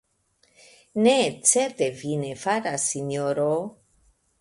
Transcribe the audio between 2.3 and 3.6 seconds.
faras, sinjoro.